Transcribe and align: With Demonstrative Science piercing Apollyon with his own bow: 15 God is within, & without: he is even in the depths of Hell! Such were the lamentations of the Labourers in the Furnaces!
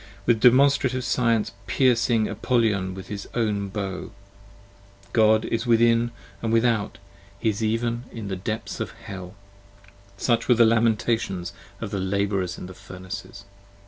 With 0.25 0.39
Demonstrative 0.39 1.03
Science 1.03 1.51
piercing 1.67 2.27
Apollyon 2.27 2.95
with 2.95 3.09
his 3.09 3.27
own 3.35 3.69
bow: 3.69 4.09
15 5.01 5.11
God 5.13 5.45
is 5.45 5.67
within, 5.67 6.09
& 6.29 6.41
without: 6.41 6.97
he 7.37 7.49
is 7.49 7.63
even 7.63 8.05
in 8.11 8.27
the 8.27 8.35
depths 8.35 8.79
of 8.79 8.93
Hell! 9.05 9.35
Such 10.17 10.47
were 10.47 10.55
the 10.55 10.65
lamentations 10.65 11.53
of 11.79 11.91
the 11.91 11.99
Labourers 11.99 12.57
in 12.57 12.65
the 12.65 12.73
Furnaces! 12.73 13.45